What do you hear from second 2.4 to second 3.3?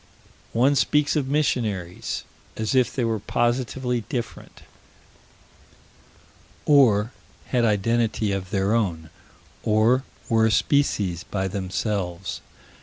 as if they were